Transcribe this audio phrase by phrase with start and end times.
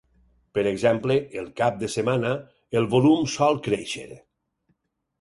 [0.57, 2.33] Per exemple, el cap de setmana
[2.81, 4.11] el volum sol créixer.